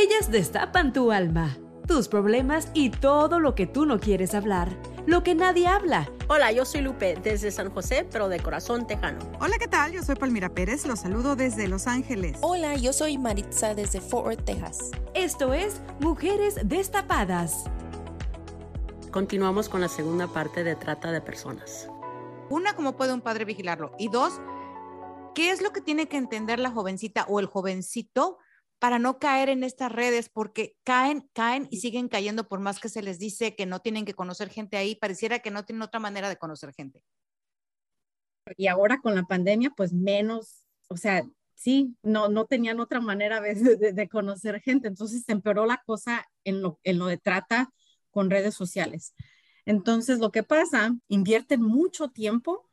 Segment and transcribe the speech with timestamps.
[0.00, 4.68] Ellas destapan tu alma, tus problemas y todo lo que tú no quieres hablar,
[5.06, 6.08] lo que nadie habla.
[6.28, 9.18] Hola, yo soy Lupe desde San José, pero de corazón tejano.
[9.40, 9.90] Hola, ¿qué tal?
[9.90, 12.38] Yo soy Palmira Pérez, los saludo desde Los Ángeles.
[12.42, 14.92] Hola, yo soy Maritza desde Fort Worth, Texas.
[15.14, 17.64] Esto es Mujeres Destapadas.
[19.10, 21.88] Continuamos con la segunda parte de trata de personas.
[22.50, 23.90] Una, ¿cómo puede un padre vigilarlo?
[23.98, 24.40] Y dos,
[25.34, 28.38] ¿qué es lo que tiene que entender la jovencita o el jovencito
[28.78, 30.28] para no caer en estas redes?
[30.28, 34.04] Porque caen, caen y siguen cayendo por más que se les dice que no tienen
[34.04, 37.02] que conocer gente ahí, pareciera que no tienen otra manera de conocer gente.
[38.56, 41.22] Y ahora con la pandemia, pues menos, o sea,
[41.54, 45.82] sí, no, no tenían otra manera de, de, de conocer gente, entonces se empeoró la
[45.84, 47.70] cosa en lo, en lo de trata
[48.10, 49.14] con redes sociales.
[49.66, 52.70] Entonces, lo que pasa, invierten mucho tiempo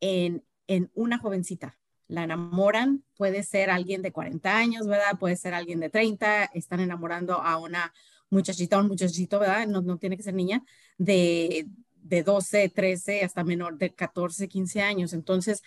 [0.00, 1.78] en, en una jovencita.
[2.08, 5.18] La enamoran, puede ser alguien de 40 años, ¿verdad?
[5.18, 7.92] Puede ser alguien de 30, están enamorando a una
[8.30, 9.66] muchachita un muchachito, ¿verdad?
[9.66, 10.62] No, no tiene que ser niña,
[10.98, 15.12] de, de 12, 13, hasta menor de 14, 15 años.
[15.12, 15.62] Entonces,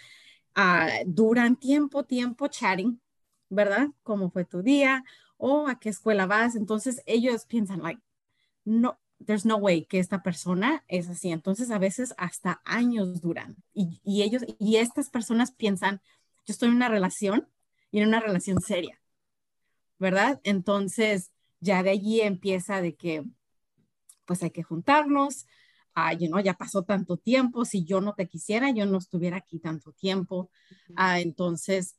[0.55, 3.01] uh, duran tiempo, tiempo chatting,
[3.49, 3.89] ¿verdad?
[4.03, 5.03] ¿Cómo fue tu día?
[5.37, 6.55] ¿O a qué escuela vas?
[6.55, 8.01] Entonces, ellos piensan, like,
[8.63, 11.31] no, there's no way que esta persona es así.
[11.31, 13.55] Entonces, a veces hasta años duran.
[13.73, 16.01] Y, y, ellos, y estas personas piensan,
[16.45, 17.47] yo estoy en una relación
[17.91, 18.99] y en una relación seria,
[19.99, 20.39] ¿verdad?
[20.43, 23.23] Entonces, ya de allí empieza de que,
[24.25, 25.45] pues hay que juntarnos.
[26.19, 27.65] You know, ya pasó tanto tiempo.
[27.65, 30.49] Si yo no te quisiera, yo no estuviera aquí tanto tiempo.
[30.95, 31.97] Ah, entonces,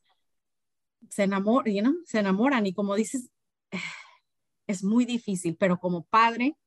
[1.09, 2.65] se enamoran, you know, se enamoran.
[2.65, 3.29] Y como dices,
[4.67, 6.57] es muy difícil, pero como padre,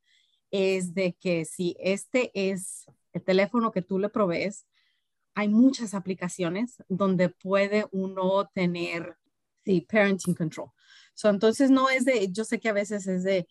[0.51, 4.65] es de que si este es el teléfono que tú le provees,
[5.37, 9.17] hay muchas aplicaciones donde puede uno tener,
[9.63, 10.71] sí, parenting control.
[11.13, 13.47] So, entonces no es de, yo sé que a veces es de,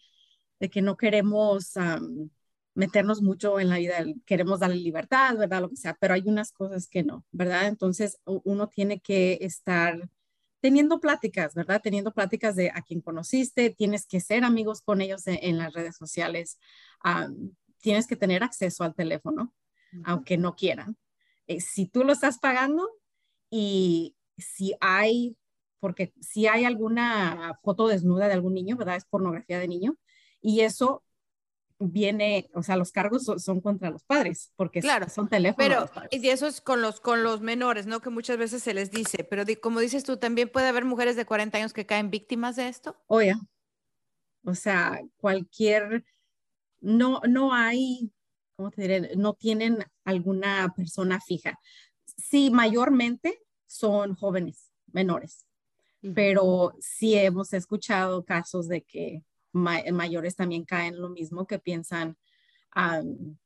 [0.59, 2.29] de que no queremos um,
[2.75, 5.61] meternos mucho en la vida, queremos darle libertad, ¿verdad?
[5.61, 7.69] Lo que sea, pero hay unas cosas que no, ¿verdad?
[7.69, 10.11] Entonces uno tiene que estar
[10.61, 11.81] teniendo pláticas, ¿verdad?
[11.81, 15.73] Teniendo pláticas de a quien conociste, tienes que ser amigos con ellos en, en las
[15.73, 16.59] redes sociales,
[17.05, 19.55] um, tienes que tener acceso al teléfono,
[19.93, 20.03] uh -huh.
[20.05, 20.97] aunque no quieran.
[21.47, 22.89] Eh, si tú lo estás pagando
[23.51, 25.37] y si hay,
[25.81, 28.97] porque si hay alguna foto desnuda de algún niño, ¿verdad?
[28.97, 29.97] Es pornografía de niño,
[30.41, 31.03] y eso
[31.79, 35.91] viene, o sea, los cargos son, son contra los padres, porque claro, son teléfonos.
[35.93, 38.01] Pero, y eso es con los, con los menores, ¿no?
[38.01, 41.17] Que muchas veces se les dice, pero di, como dices tú, también puede haber mujeres
[41.17, 42.97] de 40 años que caen víctimas de esto.
[43.07, 44.51] Oye, oh, yeah.
[44.51, 46.05] o sea, cualquier,
[46.81, 48.11] no, no hay,
[48.57, 49.17] ¿cómo te diré?
[49.17, 51.59] No tienen alguna persona fija.
[52.05, 55.47] Sí, mayormente son jóvenes, menores,
[56.03, 56.15] uh -huh.
[56.15, 59.23] pero sí hemos escuchado casos de que
[59.53, 62.17] mayores también caen lo mismo, que piensan
[62.75, 63.37] um,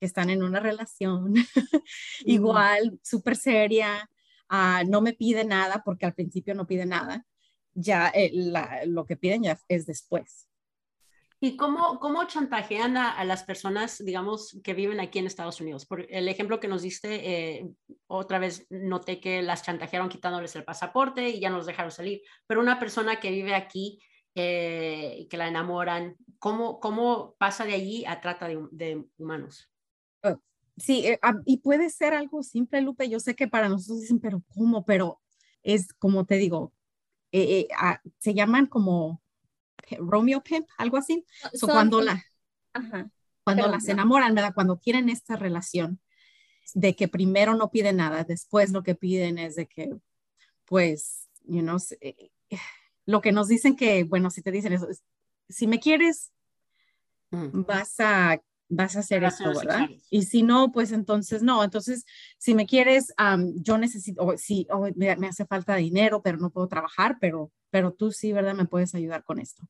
[0.00, 1.32] que están en una relación
[2.24, 4.08] igual, súper seria,
[4.50, 7.24] uh, no me pide nada porque al principio no pide nada,
[7.74, 10.48] ya eh, la, lo que piden ya es después.
[11.44, 15.84] ¿Y cómo, cómo chantajean a, a, las personas, digamos, que viven aquí en Estados Unidos?
[15.86, 17.68] Por el ejemplo que nos diste, eh,
[18.06, 22.22] otra vez noté que las chantajearon quitándoles el pasaporte y ya nos dejaron salir.
[22.46, 23.98] Pero una persona que vive aquí,
[24.36, 29.68] eh, que la enamoran, ¿cómo, ¿cómo pasa de allí a trata de, de humanos?
[30.22, 30.36] Uh,
[30.76, 33.08] sí, eh, y puede ser algo simple, Lupe.
[33.08, 34.84] Yo sé que para nosotros dicen, pero ¿cómo?
[34.84, 35.20] Pero
[35.64, 36.72] es como te digo,
[37.32, 39.20] eh, uh, se llaman como
[39.98, 41.24] Romeo Pimp, algo así.
[41.54, 42.24] So, cuando la,
[42.72, 43.10] ajá,
[43.44, 44.54] cuando las enamoran, ¿verdad?
[44.54, 46.00] Cuando tienen esta relación
[46.74, 49.90] de que primero no piden nada, después lo que piden es de que,
[50.64, 51.78] pues, you know,
[53.04, 54.86] lo que nos dicen que, bueno, si te dicen eso,
[55.48, 56.32] si me quieres,
[57.32, 57.64] Mm.
[57.64, 58.40] vas a,
[58.74, 59.90] vas a hacer esto, ¿verdad?
[60.10, 61.62] Y si no, pues entonces no.
[61.64, 62.04] Entonces,
[62.38, 63.12] si me quieres,
[63.56, 67.50] yo necesito, o si o me, me hace falta dinero, pero no puedo trabajar, pero,
[67.70, 68.54] pero tú sí, ¿verdad?
[68.54, 69.62] Me puedes ayudar con esto.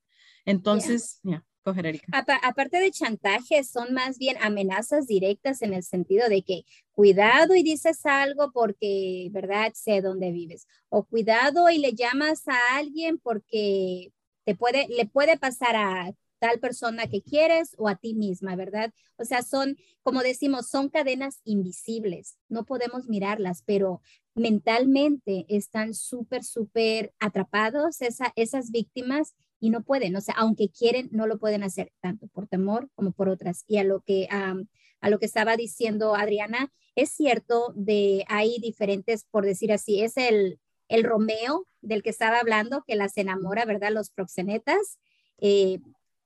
[0.45, 2.07] Entonces, ya, coger Erika.
[2.13, 7.55] Apa- aparte de chantaje, son más bien amenazas directas en el sentido de que cuidado
[7.55, 9.73] y dices algo porque, ¿verdad?
[9.75, 10.67] Sé dónde vives.
[10.89, 14.13] O cuidado y le llamas a alguien porque
[14.45, 18.93] te puede, le puede pasar a tal persona que quieres o a ti misma, ¿verdad?
[19.15, 22.37] O sea, son, como decimos, son cadenas invisibles.
[22.49, 24.01] No podemos mirarlas, pero
[24.35, 31.09] mentalmente están súper, súper atrapados esa, esas víctimas y no pueden, o sea, aunque quieren,
[31.13, 33.63] no lo pueden hacer, tanto por temor como por otras.
[33.69, 39.27] Y a lo que, a lo que estaba diciendo Adriana, es cierto de hay diferentes,
[39.31, 40.59] por decir así, es el,
[40.89, 43.93] el Romeo del que estaba hablando, que las enamora, ¿verdad?
[43.93, 44.99] Los proxenetas,
[45.39, 45.79] eh,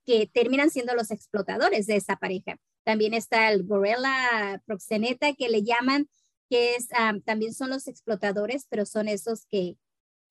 [0.07, 2.57] que terminan siendo los explotadores de esa pareja.
[2.85, 6.09] También está el gorilla proxeneta que le llaman,
[6.49, 9.77] que es, am, también son los explotadores, pero son esos que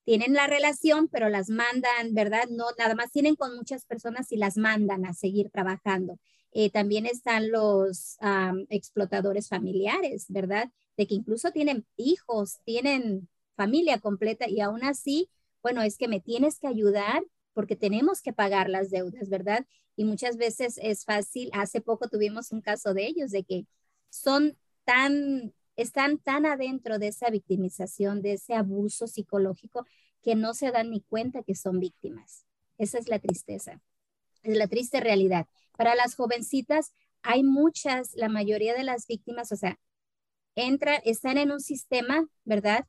[0.06, 2.48] tienen la relación, pero las mandan, ¿verdad?
[2.50, 6.20] No, nada más tienen con muchas personas y las mandan a seguir trabajando.
[6.52, 8.18] Eh, también están los
[8.70, 10.72] explotadores familiares, ¿verdad?
[10.96, 15.30] De que incluso tienen hijos, tienen familia completa y aún así,
[15.62, 17.24] bueno, es que me tienes que ayudar
[17.56, 19.66] porque tenemos que pagar las deudas, ¿verdad?
[19.96, 23.66] Y muchas veces es fácil, hace poco tuvimos un caso de ellos, de que
[24.10, 29.88] son tan, están tan adentro de esa victimización, de ese abuso psicológico,
[30.22, 32.46] que no se dan ni cuenta que son víctimas.
[32.78, 33.82] Esa es la tristeza,
[34.44, 35.48] es la triste realidad.
[35.78, 39.80] Para las jovencitas hay muchas, la mayoría de las víctimas, o sea,
[40.56, 42.86] entran, están en un sistema, ¿verdad?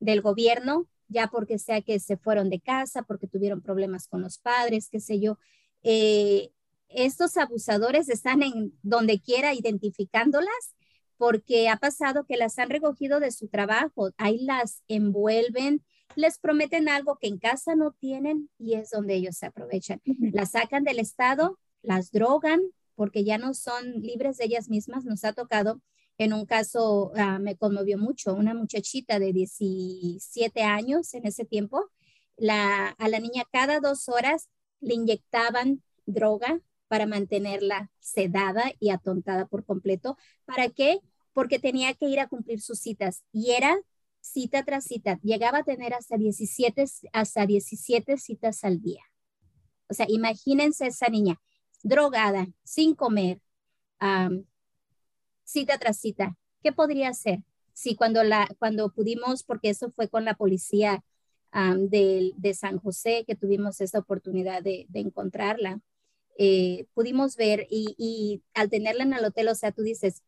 [0.00, 4.38] Del gobierno, ya porque sea que se fueron de casa, porque tuvieron problemas con los
[4.38, 5.38] padres, qué sé yo.
[5.82, 6.50] Eh,
[6.88, 10.74] estos abusadores están en donde quiera identificándolas
[11.16, 15.84] porque ha pasado que las han recogido de su trabajo, ahí las envuelven,
[16.14, 20.00] les prometen algo que en casa no tienen y es donde ellos se aprovechan.
[20.32, 22.60] Las sacan del estado, las drogan
[22.94, 25.04] porque ya no son libres de ellas mismas.
[25.04, 25.80] Nos ha tocado
[26.18, 31.90] en un caso, uh, me conmovió mucho, una muchachita de 17 años en ese tiempo,
[32.36, 34.48] la, a la niña cada dos horas
[34.80, 40.16] le inyectaban droga para mantenerla sedada y atontada por completo.
[40.44, 41.00] ¿Para qué?
[41.32, 43.76] Porque tenía que ir a cumplir sus citas y era
[44.20, 45.20] cita tras cita.
[45.22, 49.02] Llegaba a tener hasta 17, hasta 17 citas al día.
[49.88, 51.40] O sea, imagínense esa niña
[51.82, 53.40] drogada, sin comer,
[55.48, 56.36] cita tras cita.
[56.62, 57.40] ¿Qué podría hacer?
[57.72, 61.02] Sí, cuando, la, cuando pudimos, porque eso fue con la policía
[61.52, 65.80] de, de, San José, que tuvimos esa oportunidad de, de encontrarla,
[66.36, 70.22] eh, pudimos ver y, y, al tenerla en el hotel, o sea, tú dices,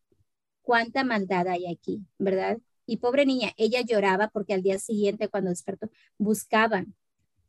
[0.63, 2.01] ¿cuánta maldad hay aquí?
[2.19, 2.59] ¿Verdad?
[2.87, 6.95] Y pobre niña, ella lloraba porque al día siguiente, cuando despertó, buscaban.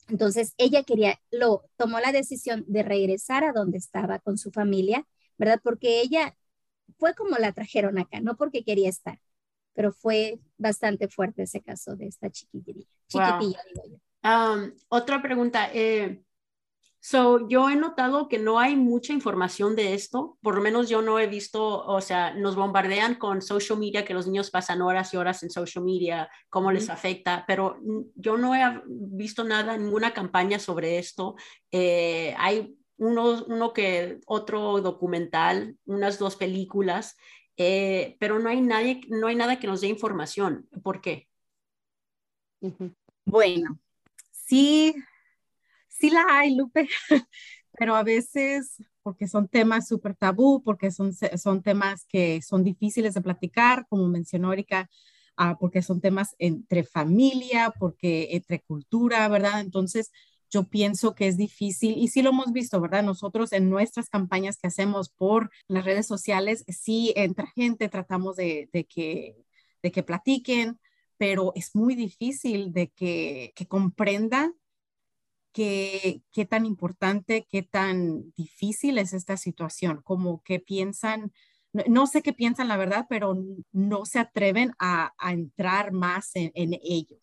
[0.09, 5.07] Entonces, ella quería, lo tomó la decisión de regresar a donde estaba con su familia,
[5.37, 5.61] ¿verdad?
[5.63, 6.35] Porque ella
[6.97, 9.19] fue como la trajeron acá, no porque quería estar,
[9.73, 12.85] pero fue bastante fuerte ese caso de esta chiquitilla.
[13.07, 13.73] chiquitilla Wow.
[13.73, 13.97] digo yo.
[14.23, 15.69] Um, otra pregunta.
[15.73, 16.21] Eh,
[16.99, 21.01] so, yo he notado que no hay mucha información de esto, por lo menos yo
[21.01, 25.13] no he visto, o sea, nos bombardean con social media, que los niños pasan horas
[25.13, 26.75] y horas en social media, cómo Ujú.
[26.75, 31.35] les afecta, pero mm, yo no he visto nada, ninguna campaña sobre esto.
[31.71, 37.17] Eh, hay uno, uno que otro documental, unas dos películas,
[37.57, 40.69] eh, pero no hay nadie, no hay nada que nos dé información.
[40.83, 41.27] ¿Por qué?
[43.25, 43.79] Bueno,
[44.31, 44.93] sí,
[45.87, 46.87] sí la hay, Lupe,
[47.71, 53.15] pero a veces porque son temas súper tabú, porque son, son temas que son difíciles
[53.15, 54.91] de platicar, como mencionó Erika,
[55.37, 59.59] ah, porque son temas entre familia, porque entre cultura, ¿verdad?
[59.61, 60.11] Entonces,
[60.51, 63.03] yo pienso que es difícil y sí lo hemos visto, ¿verdad?
[63.03, 68.69] Nosotros en nuestras campañas que hacemos por las redes sociales, sí entra gente, tratamos de,
[68.73, 69.37] de que,
[69.81, 70.79] de que platiquen,
[71.17, 74.53] pero es muy difícil de que, que comprenda
[75.53, 81.31] qué, qué tan importante, qué tan difícil es esta situación, como que piensan,
[81.73, 83.35] no, no sé qué piensan la verdad, pero
[83.71, 87.17] no se atreven a, a entrar más en, en, ello.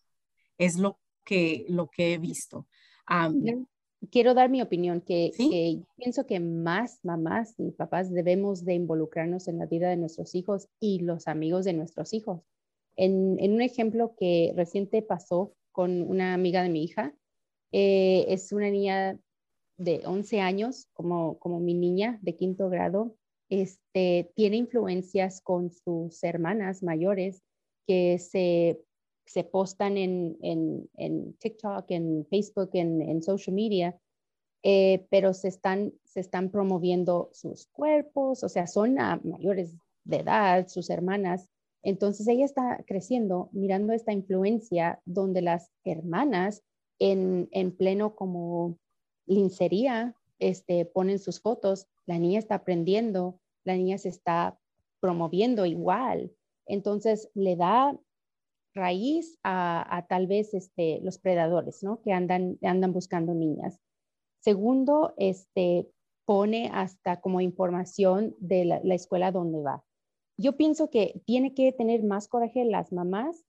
[0.57, 2.67] Es lo que, lo que he visto.
[3.09, 3.65] Um,
[4.11, 5.49] Quiero dar mi opinión, que, ¿Sí?
[5.49, 10.35] que pienso que más mamás y papás debemos de involucrarnos en la vida de nuestros
[10.35, 12.41] hijos y los amigos de nuestros hijos.
[12.95, 17.13] En, en un ejemplo que reciente pasó con una amiga de mi hija,
[17.73, 19.19] eh, es una niña
[19.77, 23.15] de 11 años, como, como mi niña de quinto grado,
[23.49, 27.41] este, tiene influencias con sus hermanas mayores
[27.87, 28.81] que se,
[29.29, 33.95] se postan en, en, en TikTok, en Facebook, en, en social media,
[34.63, 40.67] eh, pero se están, se están promoviendo sus cuerpos, o sea, son mayores de edad,
[40.67, 41.47] sus hermanas.
[41.83, 46.63] Entonces ella está creciendo mirando esta influencia donde las hermanas
[46.97, 48.79] en, en pleno como
[49.27, 54.57] lincería este, ponen sus fotos, la niña está aprendiendo, la niña se está
[54.99, 56.31] promoviendo igual.
[56.65, 57.95] Entonces le da
[58.73, 62.01] raíz a, tal vez este, los predadores, ¿no?
[62.01, 63.79] Que andan, andan buscando niñas.
[64.39, 65.89] Segundo, este,
[66.25, 69.83] pone hasta como información de la, escuela donde va.
[70.37, 73.43] Yo pienso que tiene que tener más coraje las mamás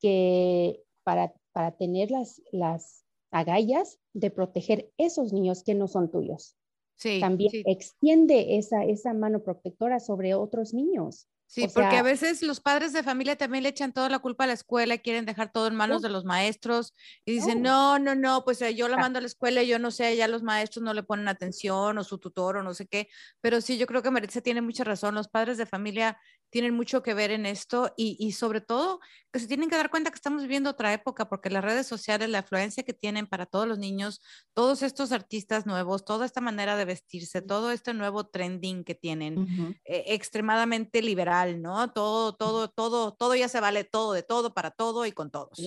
[0.00, 6.56] que para, para tener las, las agallas de proteger esos niños que no son tuyos.
[6.96, 11.28] Sí, También extiende esa, esa mano protectora sobre otros niños.
[11.48, 14.46] Sí, porque a veces los padres de familia también le echan toda la culpa a
[14.48, 16.92] la escuela y quieren dejar todo en manos de los maestros
[17.24, 19.78] y dicen, no, no, no, pues eh, yo la mando a la escuela y yo
[19.78, 22.88] no sé, ya los maestros no le ponen atención o su tutor o no sé
[22.88, 23.08] qué,
[23.40, 26.18] pero sí, yo creo que Maritza tiene mucha razón, los padres de familia
[26.50, 29.00] tienen mucho que ver en esto y, y, sobre todo
[29.32, 32.28] que se tienen que dar cuenta que estamos viviendo otra época porque las redes sociales,
[32.28, 34.22] la influencia que tienen para todos los niños,
[34.54, 39.78] todos estos artistas nuevos, toda esta manera de vestirse, todo este nuevo trending que tienen,
[39.84, 41.92] eh, extremadamente liberal, ¿no?
[41.92, 45.58] Todo, todo, todo, todo ya se vale todo, de todo, para todo y con todos.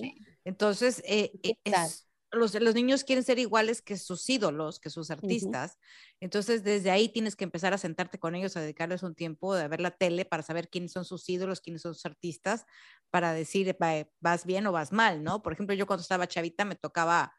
[0.43, 5.09] Entonces, eh, eh es, los, los niños quieren ser iguales que sus ídolos, que sus
[5.11, 5.79] artistas.
[6.19, 9.67] Entonces, desde ahí tienes que empezar a sentarte con ellos, a dedicarles un tiempo de
[9.67, 12.65] ver la tele para saber quiénes son sus ídolos, quiénes son sus artistas,
[13.09, 13.75] para decir,
[14.19, 15.41] vas bien o vas mal, ¿no?
[15.41, 17.33] Por ejemplo, yo cuando estaba chavita me tocaba,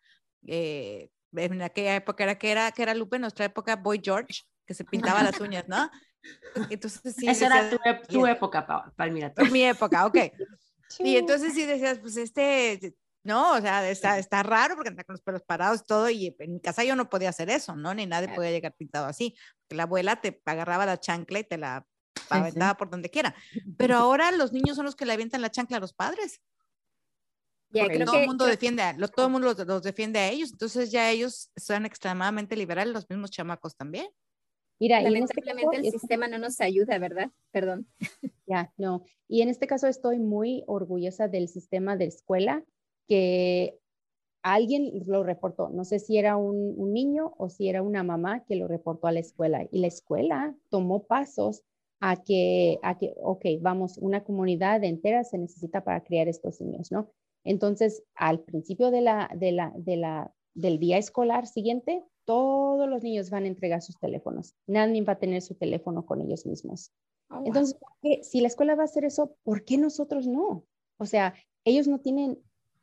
[0.47, 4.43] eh, en aquella época era que era, que era Lupe, en nuestra época, Boy George,
[4.67, 5.89] que se pintaba las uñas, ¿no?
[6.71, 7.79] Entonces, sí, Esa era tu,
[8.09, 8.67] tu época,
[8.97, 9.33] Palmira.
[9.53, 10.17] Mi época, ok.
[10.99, 13.55] Y entonces sí decías, pues este ¿no?
[13.55, 16.55] O sea, está, está raro porque anda con los pelos parados y todo, y en
[16.55, 17.95] mi casa yo no podía hacer eso, ¿no?
[17.95, 21.59] Ni nadie podía llegar pintado así, porque la abuela te agarraba la chancla y te
[21.59, 21.87] la
[22.31, 23.35] aventaba por donde quiera.
[23.79, 26.41] Pero ahora los niños son los que le avientan la chancla a los padres.
[27.73, 30.91] Ya, porque todo el mundo defiende, a, todo el mundo los, defiende a ellos, entonces
[30.91, 34.09] ya ellos son extremadamente liberales, los mismos chamacos también.
[34.81, 37.31] Mira, este lamentablemente el sistema no nos ayuda, ¿verdad?
[37.53, 37.87] Perdón.
[38.47, 39.05] Ya, no.
[39.29, 42.65] Y en este caso estoy muy orgullosa del sistema de escuela
[43.11, 43.77] que
[44.43, 45.69] alguien lo reportó.
[45.69, 49.13] No sé si era un, niño o si era una mamá que lo reportó a
[49.13, 49.67] la escuela.
[49.73, 51.65] Y la escuela tomó pasos
[51.99, 56.93] a que, a que, ok, vamos, una comunidad entera se necesita para criar estos niños,
[56.93, 57.11] ¿no?
[57.43, 63.03] Entonces, al principio de la, de la, de la, del día escolar siguiente, todos los
[63.03, 64.55] niños van a entregar sus teléfonos.
[64.69, 66.93] Nadie va a tener su teléfono con ellos mismos.
[67.29, 67.77] Oh, Entonces,
[68.23, 70.65] si la escuela va a hacer eso, ¿por qué nosotros no?
[70.99, 72.39] O sea, ellos no tienen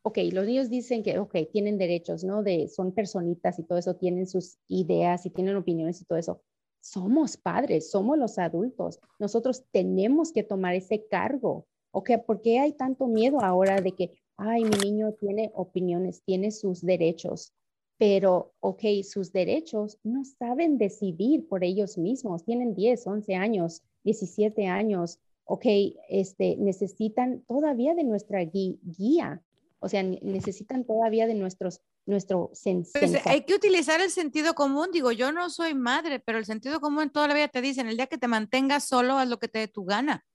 [0.08, 2.42] ok, los niños dicen que, ok, tienen derechos, ¿no?
[2.42, 6.42] De, son personitas y todo eso, tienen sus ideas y tienen opiniones y todo eso.
[6.80, 9.02] Somos padres, somos los adultos.
[9.20, 11.68] Nosotros tenemos que tomar ese cargo.
[11.92, 16.52] Ok, ¿por qué hay tanto miedo ahora de que, ay, mi niño tiene opiniones, tiene
[16.52, 17.52] sus derechos?
[17.98, 22.46] Pero, ok, sus derechos no saben decidir por ellos mismos.
[22.46, 25.20] Tienen 10, 11 años, 17 años.
[25.44, 25.66] Ok,
[26.08, 29.44] este, necesitan todavía de nuestra guía
[29.80, 33.00] o sea, necesitan todavía de nuestros, nuestro sentido.
[33.00, 34.90] Pues hay que utilizar el sentido común.
[34.92, 37.98] Digo, yo no soy madre, pero el sentido común toda la vida te dicen, el
[37.98, 40.26] día que te mantengas solo, haz lo que te dé tu gana.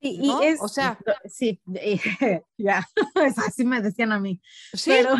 [0.00, 1.60] Y, es, o sea, sí,
[2.56, 2.86] ya,
[3.36, 4.40] así me decían a mí.
[4.72, 5.16] Sí, pero,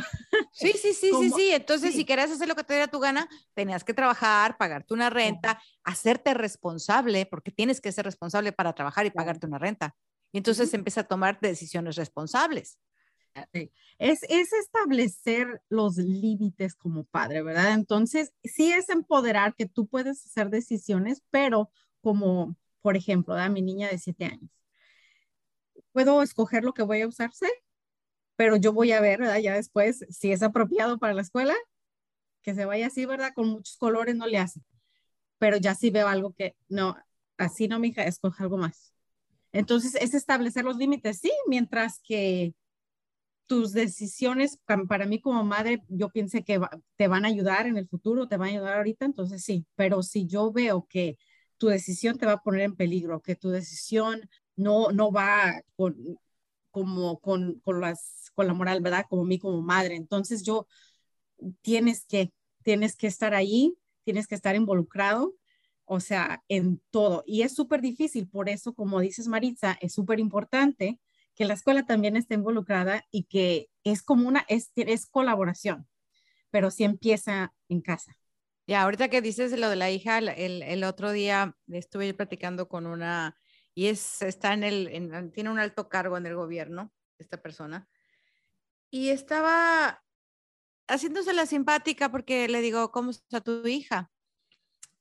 [0.53, 1.51] sí, sí, sí, sí, sí.
[1.53, 5.11] Entonces, si querías hacer lo que te diera tu gana, tenías que trabajar, pagarte una
[5.11, 9.97] renta, hacerte responsable, porque tienes que ser responsable para trabajar y pagarte una renta.
[10.31, 12.79] Y entonces empieza a tomar decisiones responsables.
[13.99, 17.75] Es, es establecer los límites como padre, ¿verdad?
[17.75, 21.71] Entonces, sí es empoderar que tú puedes hacer decisiones, pero
[22.01, 24.51] como, por ejemplo, da mi niña de siete años.
[25.93, 27.49] Puedo escoger lo que voy a usarse,
[28.37, 29.39] pero yo voy a ver, ¿verdad?
[29.39, 31.55] Ya después, si es apropiado para la escuela,
[32.43, 33.33] que se vaya así, ¿verdad?
[33.35, 34.61] Con muchos colores no le hace.
[35.39, 36.97] Pero ya sí veo algo que, no,
[37.37, 38.93] así no, mi hija, escoge algo más.
[39.53, 42.55] Entonces, es establecer los límites, sí, mientras que
[43.49, 46.61] tus decisiones para mí como madre, yo pienso que
[46.97, 50.03] te van a ayudar en el futuro, te van a ayudar ahorita, entonces sí, pero
[50.03, 51.19] si yo veo que
[51.57, 55.97] tu decisión te va a poner en peligro, que tu decisión no, no va con,
[56.71, 59.07] como con, con, las, con la moral, ¿verdad?
[59.09, 60.67] Como mí como madre, entonces yo
[61.63, 63.75] tienes que tienes que estar ahí,
[64.05, 65.35] tienes que estar involucrado,
[65.87, 67.25] o sea, en todo.
[67.27, 71.01] Y es súper difícil, por eso, como dices Maritza, es súper importante
[71.39, 75.89] que la escuela también esté involucrada y que es como una, es, es colaboración,
[76.51, 78.17] pero sí empieza en casa.
[78.67, 82.87] Ya, ahorita que dices lo de la hija, el, el otro día estuve platicando con
[82.87, 83.37] una,
[83.75, 87.89] y es, está en el, tiene un alto cargo en el gobierno, esta persona,
[88.91, 90.03] y estaba
[90.89, 94.11] haciéndose la simpática porque le digo, ¿cómo está tu hija?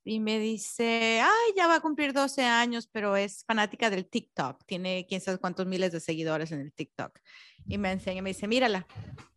[0.08, 4.64] Y me dice, ay, ya va a cumplir 12 años, pero es fanática del TikTok,
[4.66, 7.20] tiene quién sabe cuántos miles de seguidores en el TikTok.
[7.68, 8.88] Y me enseña, me dice, mírala.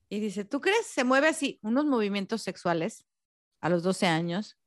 [0.09, 0.87] Y dice, ¿tú crees?
[0.87, 3.05] Se mueve así, unos movimientos sexuales
[3.61, 4.59] a los 12 años.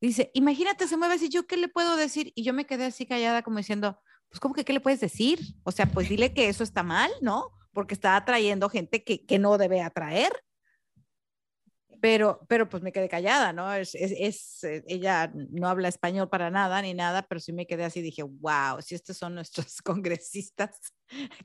[0.00, 2.32] Dice, imagínate, se mueve así, ¿yo qué le puedo decir?
[2.34, 4.00] Y yo me quedé así callada como diciendo,
[4.30, 5.40] pues ¿cómo que qué le puedes decir?
[5.64, 7.52] O sea, pues dile que eso está mal, ¿no?
[7.74, 10.32] Porque está atrayendo gente que, que no debe atraer.
[12.00, 13.72] Pero, pero pues me quedé callada, ¿no?
[13.72, 17.66] Es, es, es, eh, ella no habla español para nada ni nada, pero sí me
[17.66, 20.78] quedé así, dije, wow, si estos son nuestros congresistas,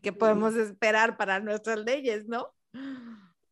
[0.01, 2.53] ¿qué podemos esperar para nuestras leyes, no?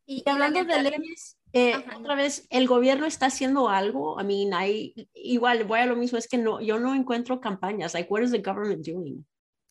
[0.06, 4.20] Y, hablando de leyes, eh, otra vez, ¿el gobierno está haciendo algo?
[4.20, 7.94] I mean, hay, igual, voy a lo mismo, es que no, yo no encuentro campañas.
[7.94, 9.26] Like, what is the government doing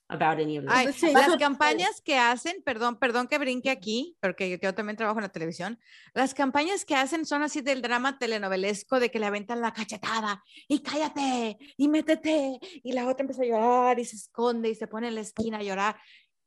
[0.08, 1.12] about any of this?
[1.12, 5.28] las campañas que hacen, perdón, perdón que brinque aquí, porque yo también trabajo en la
[5.28, 5.78] televisión,
[6.14, 10.42] las campañas que hacen son así del drama telenovelesco de que le aventan la cachetada
[10.66, 14.86] y cállate y métete y la otra empieza a llorar y se esconde y se
[14.86, 15.96] pone en la esquina a llorar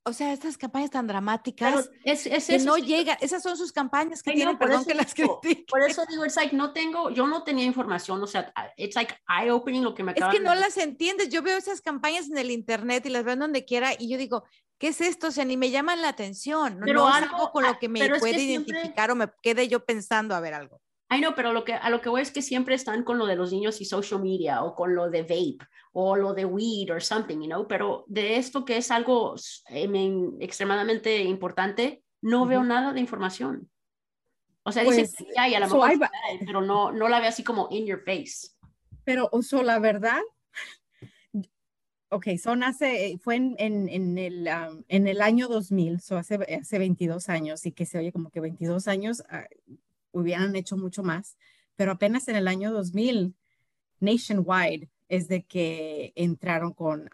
[0.04, 4.24] o sea, estas campañas tan dramáticas es, es, que no llegan, esas son sus campañas
[4.24, 5.66] que tienen, perdón que las critique.
[5.70, 9.14] Por eso digo, it's like, no tengo, yo no tenía información, o sea, it's like
[9.28, 12.50] eye-opening lo que me Es que no las entiendes, yo veo esas campañas en el
[12.50, 14.44] internet y las veo donde quiera y yo digo,
[14.80, 15.28] ¿qué es esto?
[15.28, 18.18] O sea, ni me llaman la atención, no, no es algo con lo que me
[18.18, 20.82] puede identificar o me quede yo pensando a ver algo.
[21.14, 23.26] Ay, no, pero lo que, a lo que voy es que siempre están con lo
[23.26, 25.58] de los niños y social media o con lo de vape
[25.92, 29.36] o lo de weed or something, you know, pero de esto que es algo
[30.40, 33.70] extremadamente importante, no veo nada de información.
[34.64, 35.92] O sea, dicen, pues, ya, y a la mejor,
[36.46, 38.48] pero no, no la veo así como in your face.
[39.04, 40.22] Pero, o sea, la verdad,
[42.10, 46.36] ok, son hace, fue en, en, en el, um, en el año 2000, so hace,
[46.36, 49.44] hace 22 años, y que se oye como que 22 años, ah,
[50.12, 51.38] hubieran hecho mucho más,
[51.76, 53.36] pero apenas en el año 2000,
[54.00, 57.10] nationwide, es de que entraron con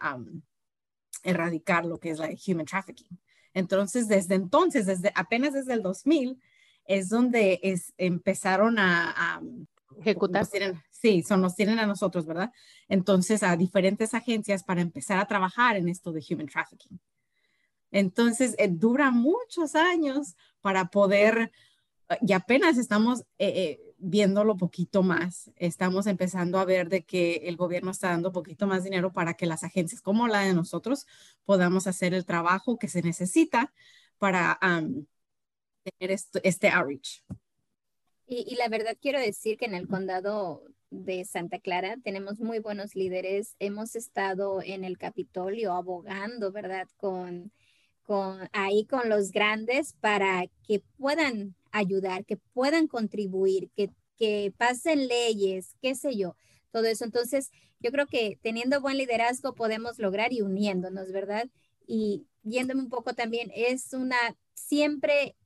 [1.22, 3.18] erradicar lo que es la human trafficking.
[3.54, 6.40] Entonces, desde entonces, desde apenas desde el 2000,
[6.84, 9.40] es donde es, empezaron a,
[9.98, 10.46] ejecutar.
[10.90, 12.52] sí, son, nos tienen a nosotros, ¿verdad?
[12.88, 17.00] Entonces, a diferentes agencias para empezar a trabajar en esto de human trafficking.
[17.90, 21.50] Entonces, eh, dura muchos años para poder
[22.20, 25.50] y apenas estamos eh, eh, viéndolo poquito más.
[25.56, 29.46] Estamos empezando a ver de que el gobierno está dando poquito más dinero para que
[29.46, 31.06] las agencias como la de nosotros
[31.44, 33.72] podamos hacer el trabajo que se necesita
[34.18, 37.22] para tener este outreach.
[38.26, 42.58] Y, y, la verdad quiero decir que en el condado de Santa Clara tenemos muy
[42.58, 43.56] buenos líderes.
[43.58, 46.88] Hemos estado en el Capitolio abogando, ¿verdad?
[46.96, 47.52] Con,
[48.52, 55.76] ahí con los grandes para que puedan ayudar, que puedan contribuir, que, que pasen leyes,
[55.80, 56.34] qué sé yo,
[56.70, 57.04] todo eso.
[57.04, 61.48] Entonces, yo creo que teniendo buen liderazgo podemos lograr y uniéndonos, ¿verdad?
[61.86, 64.16] Y yéndome un poco también, es una,
[64.54, 65.36] siempre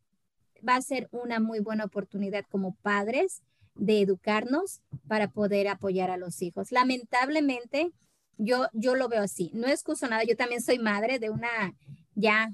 [0.67, 3.43] va a ser una muy buena oportunidad como padres
[3.75, 6.73] de educarnos para poder apoyar a los hijos.
[6.73, 7.91] Lamentablemente,
[8.39, 9.51] yo, yo lo veo así.
[9.55, 11.75] No excuso nada, yo también soy madre de una
[12.15, 12.53] ya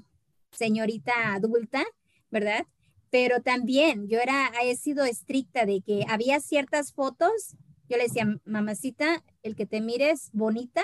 [0.51, 1.83] señorita adulta,
[2.29, 2.65] ¿verdad?
[3.09, 7.55] pero también yo era, he sido estricta de que había ciertas fotos,
[7.89, 10.83] yo le decía, mamacita, el que te mires bonita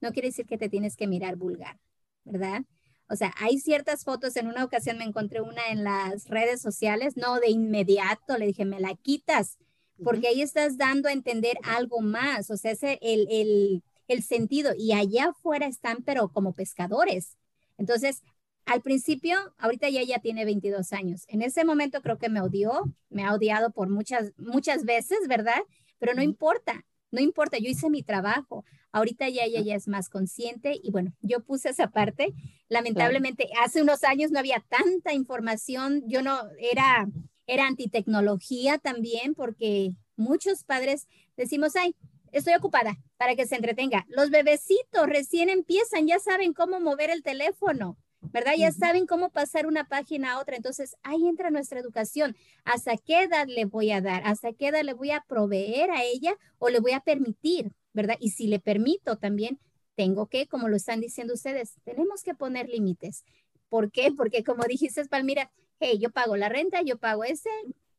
[0.00, 1.78] no quiere decir que te tienes que mirar vulgar,
[2.24, 2.62] ¿verdad?
[3.08, 7.16] O sea, hay ciertas fotos, en una ocasión me encontré una en las redes sociales,
[7.16, 9.58] no de inmediato, le dije, me la quitas,
[10.02, 14.72] porque ahí estás dando a entender algo más, o sea, ese el, el, el sentido,
[14.76, 17.36] y allá afuera están, pero como pescadores.
[17.80, 18.22] Entonces,
[18.66, 21.24] al principio, ahorita ya ella tiene 22 años.
[21.28, 25.60] En ese momento creo que me odió, me ha odiado por muchas, muchas veces, ¿verdad?
[25.98, 28.64] Pero no importa, no importa, yo hice mi trabajo.
[28.92, 32.34] Ahorita ya ella ya es más consciente y bueno, yo puse esa parte.
[32.68, 37.08] Lamentablemente, hace unos años no había tanta información, yo no era,
[37.46, 41.96] era antitecnología también porque muchos padres decimos, ay,
[42.30, 44.06] estoy ocupada para que se entretenga.
[44.08, 48.52] Los bebecitos recién empiezan, ya saben cómo mover el teléfono ¿verdad?
[48.56, 50.56] Ya saben cómo pasar una página a otra.
[50.56, 52.36] Entonces, ahí entra nuestra educación.
[52.64, 54.22] ¿Hasta qué edad le voy a dar?
[54.24, 58.16] ¿Hasta qué edad le voy a proveer a ella o le voy a permitir, ¿verdad?
[58.20, 59.58] Y si le permito también,
[59.96, 63.24] tengo que, como lo están diciendo ustedes, tenemos que poner límites.
[63.68, 64.12] ¿Por qué?
[64.12, 67.50] Porque como dijiste, Palmira, hey, yo pago la renta, yo pago ese,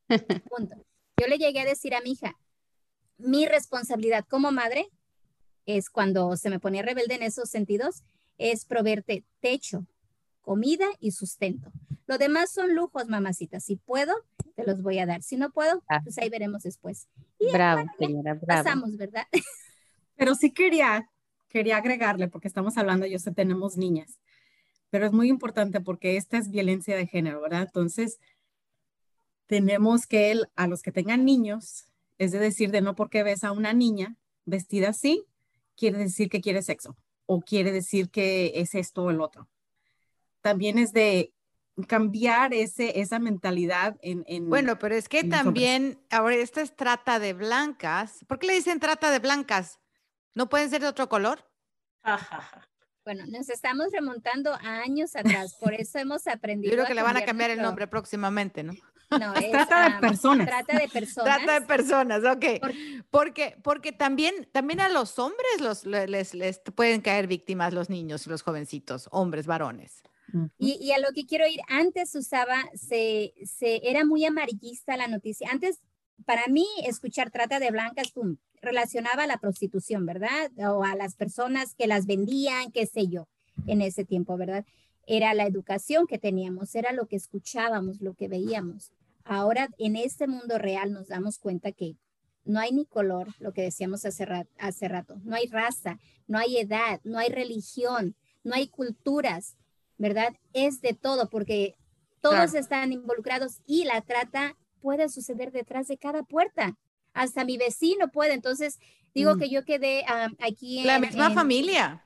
[0.49, 0.75] punto.
[1.17, 2.37] Yo le llegué a decir a mi hija,
[3.17, 4.87] mi responsabilidad como madre
[5.77, 8.03] es cuando se me ponía rebelde en esos sentidos,
[8.37, 9.85] es proveerte techo,
[10.41, 11.71] comida y sustento.
[12.07, 13.59] Lo demás son lujos, mamacita.
[13.59, 14.13] Si puedo,
[14.55, 15.21] te los voy a dar.
[15.23, 16.01] Si no puedo, ah.
[16.03, 17.07] pues ahí veremos después.
[17.51, 18.63] bravo, señora, bravo.
[18.63, 19.25] Pasamos, ¿verdad?
[20.15, 21.09] Pero sí quería,
[21.47, 24.19] quería agregarle, porque estamos hablando, yo sé, tenemos niñas,
[24.91, 27.63] pero es muy importante porque esta es violencia de género, ¿verdad?
[27.63, 28.19] Entonces,
[29.47, 31.85] tenemos que, a los que tengan niños,
[32.19, 35.25] es de decir, de no porque ves a una niña vestida así,
[35.81, 39.49] quiere decir que quiere sexo o quiere decir que es esto o el otro
[40.41, 41.33] también es de
[41.87, 47.33] cambiar ese, esa mentalidad en, Bueno, pero es que también, ahora esta es trata de
[47.33, 48.23] blancas.
[48.27, 49.79] ¿Por qué le dicen trata de blancas?
[50.35, 51.49] ¿No pueden ser de otro color?
[53.03, 56.71] Bueno, nos estamos remontando a años atrás, por eso hemos aprendido.
[56.71, 58.73] Yo creo que le van a cambiar el nombre próximamente, ¿no?
[59.19, 60.47] No, es, trata de personas.
[60.47, 61.37] Trata de personas.
[61.37, 62.45] Trata de personas, ok.
[63.09, 68.25] porque, porque también, también a los hombres los, les, les pueden caer víctimas los niños
[68.25, 70.01] y los jovencitos, hombres, varones
[70.57, 75.49] y, a lo que quiero ir, antes usaba, se, se, era muy amarillista la noticia.
[75.51, 75.81] Antes,
[76.25, 80.51] para mí, escuchar trata de blancas, pum, relacionaba a la prostitución, ¿verdad?
[80.69, 83.27] O a las personas que las vendían, qué sé yo,
[83.67, 84.65] en ese tiempo, ¿verdad?
[85.05, 88.91] Era la educación que teníamos, era lo que escuchábamos, lo que veíamos.
[89.23, 91.95] Ahora, en este mundo real, nos damos cuenta que
[92.43, 96.57] no hay ni color, lo que decíamos hace, hace rato, no hay raza, no hay
[96.57, 99.57] edad, no hay religión, no hay culturas,
[99.97, 100.33] ¿verdad?
[100.53, 101.75] Es de todo, porque
[102.21, 106.77] todos están involucrados y la trata puede suceder detrás de cada puerta.
[107.13, 108.33] Hasta mi vecino puede.
[108.33, 108.79] Entonces,
[109.13, 109.39] digo mm.
[109.39, 110.05] que yo quedé
[110.39, 110.87] aquí en...
[110.87, 112.05] La misma familia.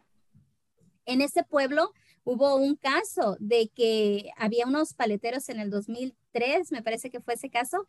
[1.06, 1.92] En ese pueblo
[2.26, 7.36] hubo un caso de que había unos paleteros en el 2003, me parece que fue
[7.36, 7.88] ese caso,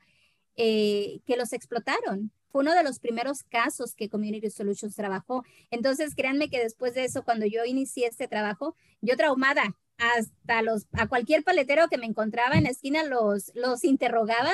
[0.57, 2.31] eh, que los explotaron.
[2.53, 5.45] Fue uno de los primeros casos que Community Solutions trabajó.
[5.71, 10.87] Entonces, créanme que después de eso, cuando yo inicié este trabajo, yo traumada, hasta los,
[10.93, 14.53] a cualquier paletero que me encontraba en la esquina los, los interrogaba,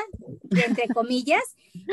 [0.51, 1.43] entre comillas,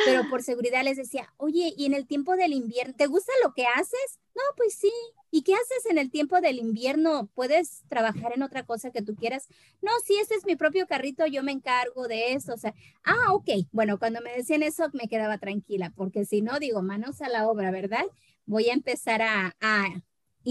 [0.06, 3.54] pero por seguridad les decía, oye, ¿y en el tiempo del invierno, te gusta lo
[3.54, 4.20] que haces?
[4.36, 4.92] No, pues sí.
[5.32, 7.30] ¿Y qué haces en el tiempo del invierno?
[7.36, 9.48] ¿Puedes trabajar en otra cosa que tú quieras?
[9.82, 12.54] No, sí, este es mi propio carrito, yo me encargo de eso.
[12.54, 13.50] O sea, ah, ok.
[13.72, 17.48] Bueno, cuando me decían eso me quedaba tranquila, porque si no, digo, manos a la
[17.48, 18.06] obra, ¿verdad?
[18.46, 20.02] Voy a empezar a, a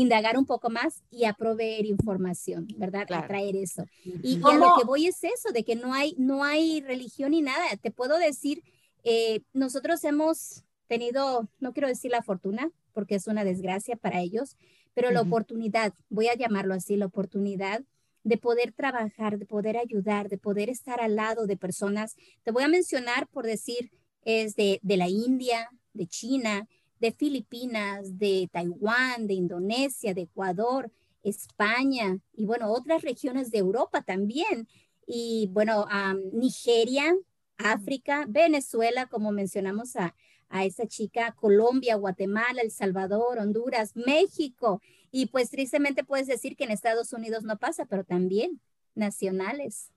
[0.00, 3.06] indagar un poco más y a proveer información, ¿verdad?
[3.10, 3.84] A traer eso.
[4.04, 7.42] Y, a lo que voy es eso, de que no hay, no hay religión ni
[7.42, 7.64] nada.
[7.82, 8.62] Te puedo decir,
[9.02, 14.56] eh, nosotros hemos tenido, no quiero decir la fortuna, porque es una desgracia para ellos,
[14.94, 17.82] pero la oportunidad, voy a llamarlo así, la oportunidad
[18.22, 22.14] de poder trabajar, de poder ayudar, de poder estar al lado de personas.
[22.44, 23.90] Te voy a mencionar, por decir,
[24.24, 26.68] es de, de la India, de China,
[27.00, 30.90] de Filipinas, de Taiwán, de Indonesia, de Ecuador,
[31.22, 34.68] España y bueno, otras regiones de Europa también.
[35.06, 35.86] Y bueno,
[36.32, 37.14] Nigeria,
[37.56, 40.14] África, Venezuela, como mencionamos a,
[40.48, 44.80] a esa chica, Colombia, Guatemala, El Salvador, Honduras, México.
[45.10, 48.60] Y pues tristemente puedes decir que en Estados Unidos no pasa, pero también
[48.94, 49.92] nacionales.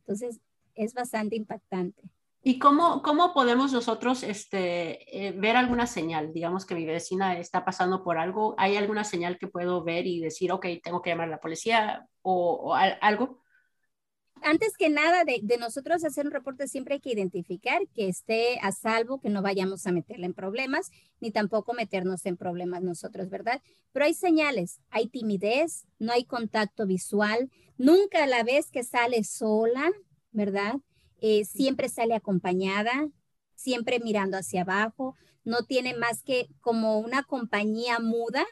[0.00, 0.40] Entonces,
[0.74, 2.02] es bastante impactante.
[2.42, 6.32] ¿Y cómo, cómo podemos nosotros este, eh, ver alguna señal?
[6.32, 8.54] Digamos que mi vecina está pasando por algo.
[8.56, 12.06] ¿Hay alguna señal que puedo ver y decir, ok, tengo que llamar a la policía
[12.22, 13.42] o, algo?
[14.42, 18.58] Antes que nada de, de, nosotros hacer un reporte, siempre hay que identificar que esté
[18.62, 23.28] a salvo, que no vayamos a meterla en problemas, ni tampoco meternos en problemas nosotros,
[23.28, 23.60] ¿verdad?
[23.92, 29.90] Pero hay señales, hay timidez, no hay contacto visual, nunca la vez que sale sola,
[30.32, 30.76] ¿verdad?
[31.20, 33.08] Eh, siempre sale acompañada,
[33.54, 38.44] siempre mirando hacia abajo, no tiene más que como una compañía muda,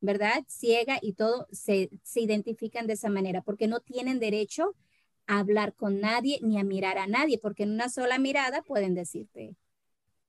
[0.00, 0.44] ¿verdad?
[0.48, 4.74] Ciega y todo, se, se identifican de esa manera, porque no tienen derecho
[5.26, 8.94] a hablar con nadie ni a mirar a nadie, porque en una sola mirada pueden
[8.94, 9.56] decirte,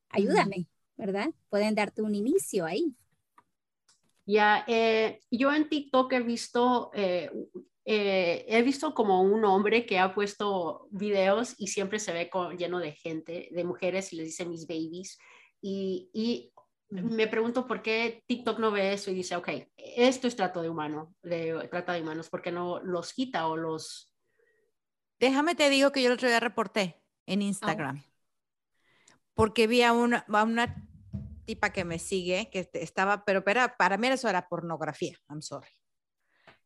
[0.10, 1.30] ayúdame, ¿verdad?
[1.50, 2.96] Pueden darte un inicio ahí.
[4.26, 7.30] Ya, eh, yo en TikTok he visto eh,
[7.86, 12.80] eh, he visto como un hombre que ha puesto videos y siempre se ve lleno
[12.80, 15.18] de gente, de mujeres y les dice mis babies.
[15.62, 16.52] Y,
[16.90, 20.70] me pregunto por qué TikTok no ve eso y dice, ok, esto es trato de
[20.70, 24.14] humano, de trata de humanos, ¿por qué no los quita o los...
[25.20, 28.04] Déjame te digo que yo el otro día reporté en Instagram.
[29.34, 30.88] Porque vi a una, a una
[31.46, 35.70] tipa que me sigue, que estaba, pero para, para mí eso era pornografía, I'm sorry.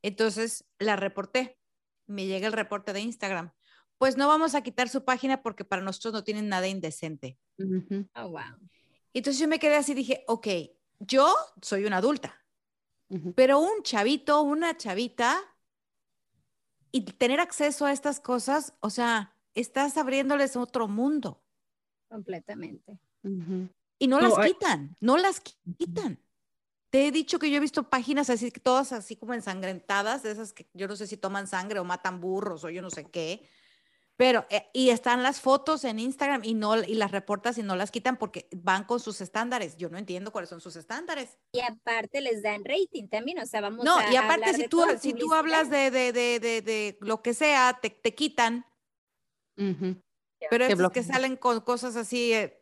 [0.02, 1.60] Entonces la reporté,
[2.06, 3.52] me llega el reporte de Instagram.
[3.98, 7.40] Pues no vamos a quitar su página porque para nosotros no tienen nada indecente.
[8.16, 8.58] Oh, wow.
[9.14, 10.48] Entonces yo me quedé así y dije, ok,
[11.00, 12.46] yo soy una adulta,
[13.36, 15.40] pero un chavito, una chavita,
[16.92, 21.44] y tener acceso a estas cosas, o sea, estás abriéndoles otro mundo.
[22.10, 23.00] Completamente.
[24.00, 26.20] Y no, las quitan, no las quitan.
[26.90, 30.54] Te he dicho que yo he visto páginas así, todas así como ensangrentadas, de esas
[30.54, 33.48] que yo no sé si toman sangre o matan burros o yo no sé qué.
[34.18, 37.76] Pero, eh, y están las fotos en Instagram y, no, y las reportas y no
[37.76, 39.78] las quitan porque van con sus estándares.
[39.78, 41.38] Yo no entiendo cuáles son sus estándares.
[41.52, 44.04] Y aparte les dan rating también, o sea, vamos no, a.
[44.08, 47.78] No, y aparte, si tú, si tú hablas de, de, de, de, lo que sea,
[47.80, 48.66] te, te quitan.
[50.50, 52.57] Pero es que salen con cosas así, eh,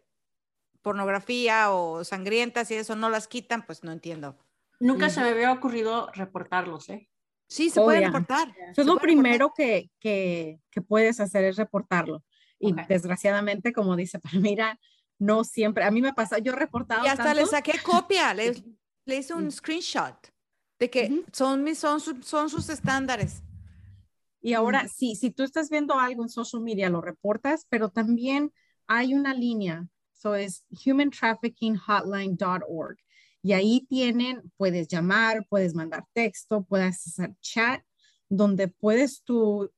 [0.86, 4.38] pornografía o sangrientas y eso no las quitan, pues no entiendo.
[4.80, 7.10] Nunca se me había ocurrido reportarlos, ¿eh?
[7.48, 8.54] Sí, se puede reportar.
[8.71, 12.24] Eso es lo primero que, que, que, puedes hacer es reportarlo.
[12.60, 14.80] Y desgraciadamente, como dice Palmira,
[15.17, 17.04] no siempre, a mí me pasa, yo he reportado.
[17.04, 18.54] Y hasta le saqué copia, le,
[19.06, 20.15] le, hice un screenshot
[20.78, 23.41] de que son, mis, son, son sus estándares.
[24.39, 28.54] Y ahora, sí, si tú estás viendo algo en social media, lo reportas, pero también
[28.86, 32.97] hay una línea, eso es humantraffickinghotline.org.
[33.41, 37.84] Y ahí tienen, puedes llamar, puedes mandar texto, puedes hacer chat,
[38.28, 39.71] donde puedes tú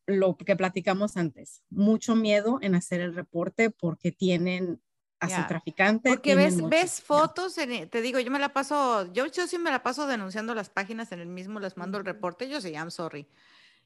[0.06, 4.82] lo que platicamos antes, mucho miedo en hacer el reporte porque tienen
[5.21, 6.10] a su traficante.
[6.10, 9.84] Porque ves, ves fotos, te digo, yo me la paso, yo, yo sí me la
[9.84, 13.27] paso denunciando las páginas en el mismo, les mando el reporte, yo sí, I'm sorry.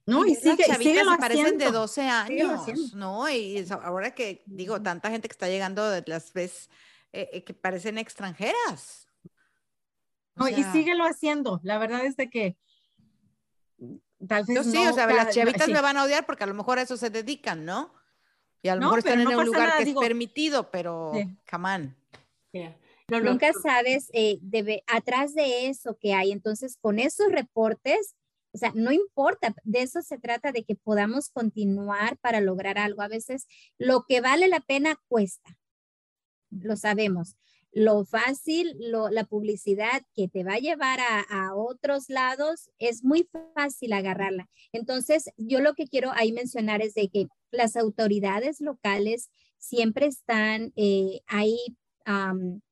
[0.05, 3.29] No, y, sigue, sigue lo parecen de 12 años, ¿no?
[3.29, 6.69] Y ahora que digo, tanta gente que está llegando, las ves
[7.11, 9.07] eh, eh, que parecen extranjeras.
[10.35, 11.59] no, y síguelo haciendo.
[11.63, 12.55] La verdad es de que
[14.27, 14.55] tal vez.
[14.55, 16.83] Yo sí, o sea, las chavitas me van a odiar porque a lo mejor a
[16.83, 17.91] eso se dedican, ¿no?
[18.61, 21.11] Y a lo mejor están en un lugar que es permitido, pero
[21.45, 21.95] jamán.
[23.07, 24.39] Nunca sabes eh,
[24.87, 26.31] atrás de eso que hay.
[26.31, 28.15] Entonces, con esos reportes,
[28.51, 33.01] o sea, no importa, de eso se trata, de que podamos continuar para lograr algo.
[33.01, 35.57] A veces lo que vale la pena cuesta,
[36.49, 37.35] lo sabemos.
[37.77, 43.29] Lo fácil, la publicidad que te va a llevar a, a, otros lados, es muy
[43.53, 44.47] fácil agarrarla.
[44.71, 50.71] Entonces, yo lo que quiero ahí mencionar es de que las autoridades locales siempre están,
[50.77, 51.57] eh, hay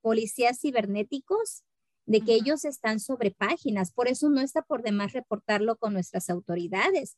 [0.02, 1.64] policías cibernéticos
[2.06, 6.30] de que ellos están sobre páginas, por eso no está por demás reportarlo con nuestras
[6.30, 7.18] autoridades,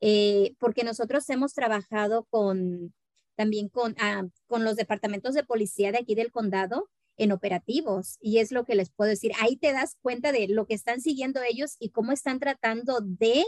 [0.00, 2.94] eh, porque nosotros hemos trabajado con
[3.36, 6.88] también con, ah, con los departamentos de policía de aquí del condado
[7.22, 9.32] en operativos y es lo que les puedo decir.
[9.40, 13.44] Ahí te das cuenta de lo que están siguiendo ellos y cómo están tratando de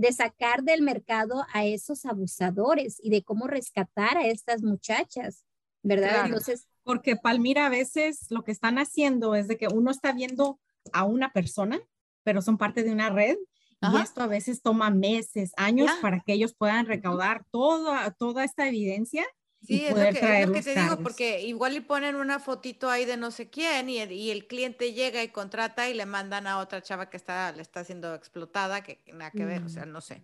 [0.00, 5.44] de sacar del mercado a esos abusadores y de cómo rescatar a estas muchachas,
[5.82, 6.24] ¿verdad?
[6.24, 10.58] Entonces, porque Palmira a veces lo que están haciendo es de que uno está viendo
[10.94, 11.78] a una persona,
[12.22, 13.36] pero son parte de una red
[13.82, 18.68] y esto a veces toma meses, años para que ellos puedan recaudar toda, toda esta
[18.68, 19.26] evidencia.
[19.62, 22.88] Sí, es, lo que, es lo que, te digo, porque igual le ponen una fotito
[22.88, 26.06] ahí de no sé quién y el, y el, cliente llega y contrata y le
[26.06, 29.68] mandan a otra chava que está, le está siendo explotada, que nada que ver, o
[29.68, 30.22] sea, no sé.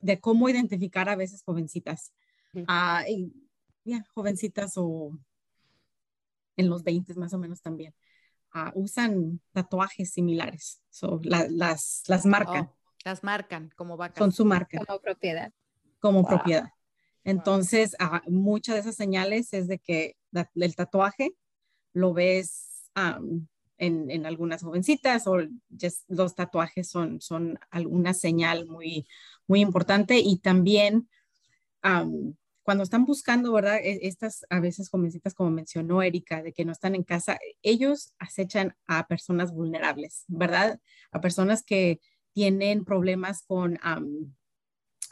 [0.00, 2.12] De, cómo identificar a veces jovencitas.
[2.66, 3.04] Ah,
[4.14, 5.16] jovencitas o
[6.56, 7.94] en los 20 más o menos también.
[8.52, 10.82] Ah, usan tatuajes similares,
[11.22, 12.66] las, las marcan.
[12.66, 14.18] Oh, las marcan como vacas.
[14.18, 14.84] Son su marca.
[14.84, 15.52] Como propiedad.
[16.00, 16.68] Como propiedad.
[17.28, 17.94] Entonces,
[18.26, 20.16] muchas de esas señales es de que
[20.54, 21.32] el tatuaje
[21.92, 22.90] lo ves
[23.76, 25.36] en, algunas jovencitas o
[26.08, 29.06] los tatuajes son, son alguna señal muy,
[29.46, 31.10] muy importante y también
[32.62, 33.76] cuando están buscando, ¿verdad?
[33.76, 38.14] E, estas a veces jovencitas, como mencionó Erika, de que no están en casa, ellos
[38.18, 40.80] acechan a personas vulnerables, ¿verdad?
[41.10, 42.00] A personas que
[42.32, 43.78] tienen problemas con,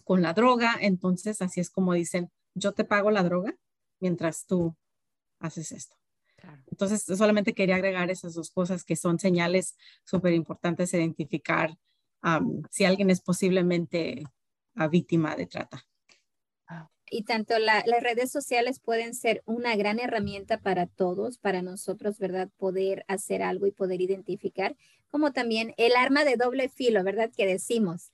[0.07, 0.77] con la droga.
[0.81, 3.57] Entonces, así es como dicen, yo te pago la droga
[3.99, 4.77] mientras tú
[5.41, 5.97] haces esto.
[6.71, 11.77] Entonces, solamente quería agregar esas dos cosas que son señales súper importantes identificar
[12.71, 14.25] si alguien es posiblemente
[14.75, 15.85] a víctima de trata
[17.11, 22.49] y tanto las redes sociales pueden ser una gran herramienta para todos, para nosotros, ¿verdad?
[22.57, 24.77] Poder hacer algo y poder identificar,
[25.09, 27.31] como también el arma de doble filo, ¿verdad?
[27.35, 28.11] Que decimos,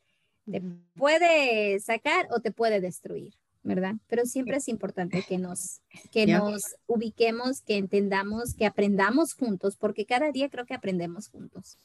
[0.50, 0.62] te
[0.94, 3.94] puede sacar o te puede destruir, ¿verdad?
[4.08, 10.06] Pero siempre es importante que nos, que nos ubiquemos, que entendamos, que aprendamos juntos, porque
[10.06, 11.78] cada día creo que aprendemos juntos.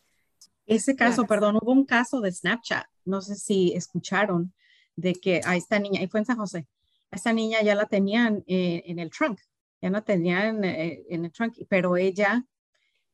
[0.65, 4.53] Ese caso, perdón, hubo un caso de Snapchat, no sé si escucharon,
[4.95, 6.67] de que a esta niña, y fue en San José,
[7.11, 9.39] esa niña ya la tenían eh, en el trunk,
[9.81, 12.45] ya la tenían eh, en el trunk, pero ella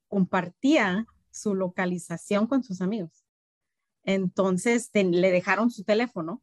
[0.08, 3.23] compartía su localización con sus amigos.
[4.04, 6.42] Entonces le dejaron su teléfono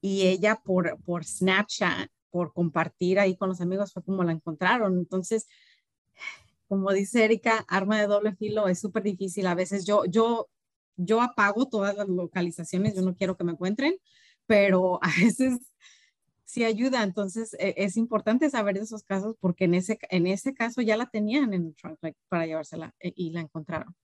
[0.00, 4.98] y ella por, por Snapchat, por compartir ahí con los amigos, fue como la encontraron.
[4.98, 5.46] Entonces,
[6.68, 9.46] como dice Erika, arma de doble filo es súper difícil.
[9.46, 10.48] A veces yo, yo,
[10.96, 13.96] yo apago todas las localizaciones, yo no quiero que me encuentren,
[14.46, 15.58] pero a veces
[16.44, 17.02] sí ayuda.
[17.02, 20.96] Entonces, e, es importante saber de esos casos porque en ese, en ese caso ya
[20.96, 23.94] la tenían en el trunk para llevársela e, y la encontraron.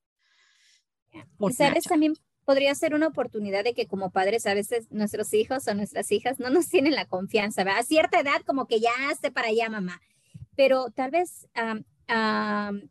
[1.38, 2.14] Y sabes, también
[2.46, 6.38] podría ser una oportunidad de que como padres a veces nuestros hijos o nuestras hijas
[6.38, 10.00] no nos tienen la confianza, A cierta edad como que ya esté para allá, mamá.
[10.54, 11.48] Pero tal vez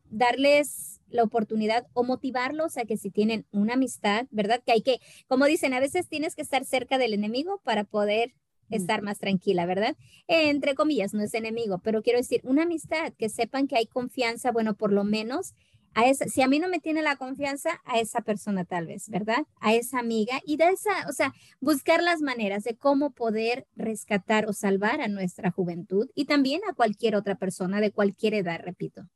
[0.10, 4.62] darles la oportunidad o motivarlos a que si tienen una amistad, ¿verdad?
[4.64, 8.36] Que hay que, como dicen, a veces tienes que estar cerca del enemigo para poder
[8.70, 9.96] estar más tranquila, ¿verdad?
[10.28, 14.52] entre comillas, no es enemigo, pero quiero decir, una amistad, que sepan que hay confianza,
[14.52, 15.54] bueno, por lo menos
[15.96, 19.10] a esa, si a mí no me tiene la confianza, a esa persona tal vez,
[19.10, 19.48] ¿verdad?
[19.60, 24.46] A esa amiga y de esa, o sea, buscar las maneras de cómo poder rescatar
[24.48, 29.08] o salvar a nuestra juventud y también a cualquier otra persona de cualquier edad, repito.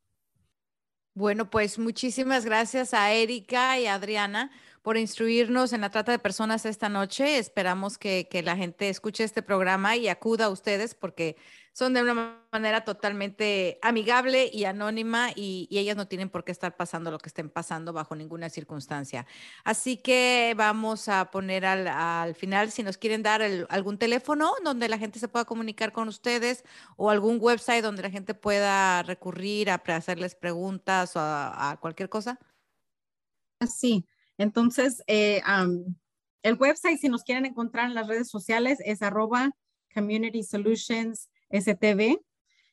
[1.15, 4.51] Bueno, pues muchísimas gracias a Erika y a Adriana
[4.89, 7.38] por instruirnos en la trata de personas esta noche.
[7.38, 11.38] Esperamos que, la gente escuche este programa y acuda a ustedes porque
[11.73, 16.75] son de una manera totalmente amigable y anónima y, ellas no tienen por qué estar
[16.75, 19.28] pasando lo que estén pasando bajo ninguna circunstancia.
[19.63, 24.97] Así que vamos a poner al, final, si nos quieren dar algún teléfono donde la
[24.97, 26.63] gente se pueda comunicar con ustedes
[26.97, 32.39] o algún website donde la gente pueda recurrir a hacerles preguntas o a, cualquier cosa.
[33.67, 34.08] Sí,
[34.39, 35.41] entonces, eh,
[36.43, 39.52] el website, si nos quieren encontrar en las redes sociales, es arroba
[39.93, 42.21] Community Solutions STV.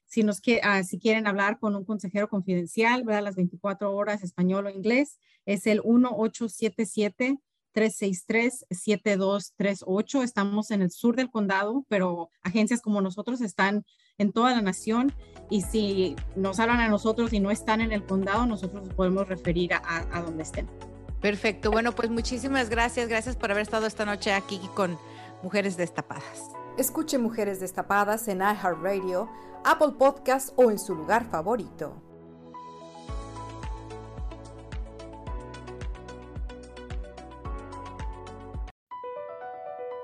[0.07, 3.25] Si, nos ah, si quieren hablar con un consejero confidencial, ¿verdad?
[3.25, 7.41] Las 24 horas, español o inglés, es el 1877
[7.75, 10.23] 363-7238.
[10.23, 13.85] Estamos en el sur del condado, pero agencias como nosotros están
[14.17, 15.13] en toda la nación
[15.51, 19.75] y si nos hablan a nosotros y no están en el condado, nosotros podemos referir
[19.75, 20.96] a, a donde estén.
[21.27, 21.73] Perfecto.
[21.73, 23.09] Bueno, pues muchísimas gracias.
[23.09, 24.97] Gracias por haber estado esta noche aquí con
[25.43, 26.53] Mujeres Destapadas.
[26.79, 29.29] Escuche Mujeres Destapadas en iHeartRadio,
[29.65, 32.01] Apple Podcast o en su lugar favorito.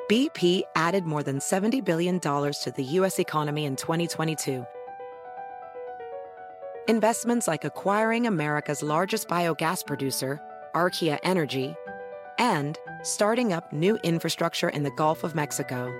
[0.08, 3.20] BP added more than $70 billion to the U.S.
[3.20, 4.66] economy in 2022.
[6.88, 10.40] Investments like acquiring America's largest biogas producer,
[10.74, 11.74] Archaea Energy,
[12.38, 15.92] and starting up new infrastructure in the Gulf of Mexico.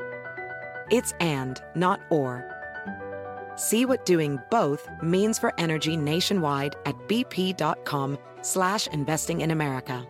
[0.91, 2.49] It's and, not or.
[3.57, 10.07] See what doing both means for energy nationwide at bp.com slash investing in America.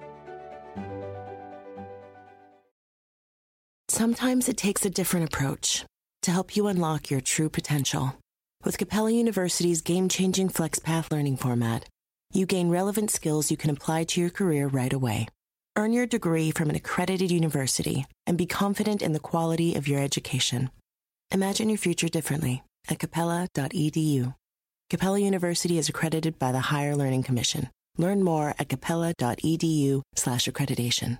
[3.88, 5.84] Sometimes it takes a different approach
[6.22, 8.16] to help you unlock your true potential.
[8.64, 11.84] With Capella University's game-changing FlexPath learning format,
[12.32, 15.28] you gain relevant skills you can apply to your career right away.
[15.76, 20.00] Earn your degree from an accredited university and be confident in the quality of your
[20.00, 20.70] education.
[21.30, 24.34] Imagine your future differently at capella.edu.
[24.90, 27.70] Capella University is accredited by the Higher Learning Commission.
[27.96, 31.18] Learn more at capella.edu/accreditation.